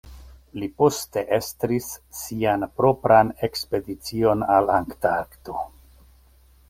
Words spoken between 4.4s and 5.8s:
al Antarkto.